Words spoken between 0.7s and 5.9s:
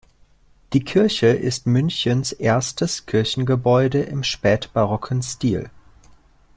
Die Kirche ist Münchens erstes Kirchengebäude im spätbarocken Stil.